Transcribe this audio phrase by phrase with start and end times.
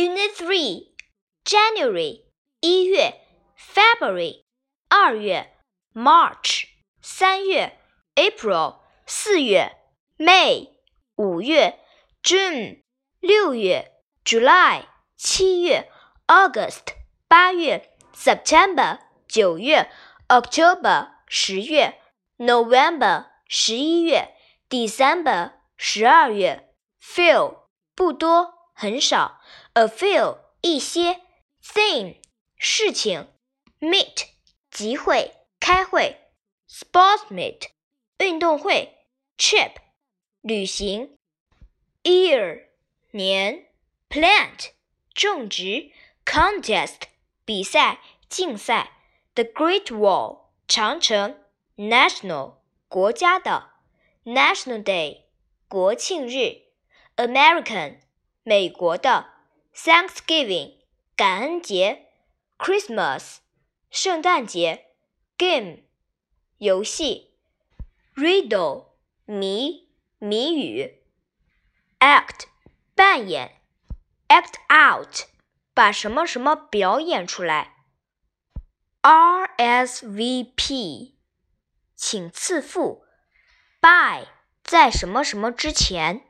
[0.00, 0.94] Unit Three
[1.44, 2.22] January
[2.60, 3.20] 一月
[3.58, 4.44] ，February
[4.88, 5.54] 二月
[5.92, 6.68] ，March
[7.02, 7.78] 三月
[8.14, 9.76] ，April 四月
[10.16, 10.70] ，May
[11.16, 11.78] 五月
[12.22, 12.82] ，June
[13.20, 13.92] 六月
[14.24, 14.86] ，July
[15.18, 15.92] 七月
[16.26, 16.94] ，August
[17.28, 19.90] 八月，September 九月
[20.28, 22.00] ，October 十月
[22.38, 24.34] ，November 十一月
[24.70, 26.72] ，December 十二月
[27.02, 27.58] ，Few
[27.94, 29.42] 不多很少
[29.80, 31.22] ，a few 一些
[31.64, 32.16] ，thing
[32.58, 33.28] 事情
[33.80, 34.26] ，meet
[34.70, 36.18] 集会开会
[36.68, 37.70] ，sports meet
[38.18, 39.06] 运动会
[39.38, 39.76] ，trip
[40.42, 41.16] 旅行
[42.02, 42.66] ，year
[43.12, 43.68] 年
[44.10, 44.72] ，plant
[45.14, 45.90] 种植
[46.26, 47.04] ，contest
[47.46, 48.98] 比赛竞赛
[49.32, 51.42] ，the Great Wall 长城
[51.76, 52.56] ，national
[52.86, 53.70] 国家的
[54.26, 55.22] ，National Day
[55.68, 56.66] 国庆日
[57.16, 58.00] ，American
[58.42, 59.39] 美国的
[59.74, 60.78] ，Thanksgiving
[61.16, 62.06] 感恩节
[62.58, 63.38] ，Christmas
[63.90, 64.86] 圣诞节
[65.36, 65.78] ，Game
[66.58, 67.34] 游戏
[68.14, 68.92] ，Riddle
[69.24, 71.02] 谜谜语
[71.98, 72.46] ，Act
[72.94, 73.60] 扮演
[74.28, 75.26] ，Act out
[75.74, 77.84] 把什么什么表演出来
[79.02, 80.04] ，RSVP
[81.94, 83.04] 请赐付
[83.80, 84.28] ，By
[84.64, 86.29] 在什么什么之前。